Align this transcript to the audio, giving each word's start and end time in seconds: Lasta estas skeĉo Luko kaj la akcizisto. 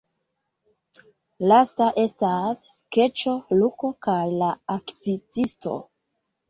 Lasta 1.51 1.91
estas 2.05 2.65
skeĉo 2.79 3.37
Luko 3.61 3.95
kaj 4.09 4.21
la 4.43 4.53
akcizisto. 4.81 5.81